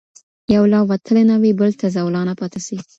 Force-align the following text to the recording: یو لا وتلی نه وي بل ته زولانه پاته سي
یو 0.55 0.63
لا 0.71 0.79
وتلی 0.89 1.23
نه 1.29 1.35
وي 1.41 1.51
بل 1.59 1.71
ته 1.79 1.85
زولانه 1.97 2.33
پاته 2.39 2.59
سي 2.67 2.77